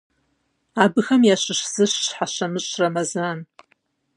[0.83, 3.39] Абыхэм ящыщ зыщ Щхьэщэмыщӏ Рэмэзан.